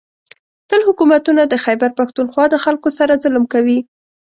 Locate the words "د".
1.47-1.53, 2.49-2.55